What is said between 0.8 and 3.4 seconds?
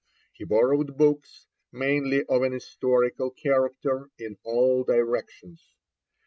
books, mainly of an historical